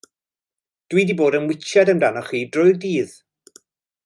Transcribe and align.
Dw 0.93 1.01
i 1.01 1.03
'di 1.09 1.17
bod 1.19 1.37
yn 1.41 1.47
witsiad 1.51 1.93
amdanach 1.95 2.31
chdi 2.33 2.41
trwy 2.57 2.75
dydd. 2.87 3.17